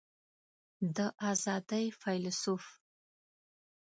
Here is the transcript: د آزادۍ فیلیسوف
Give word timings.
د 0.95 0.97
آزادۍ 1.31 1.85
فیلیسوف 2.01 2.65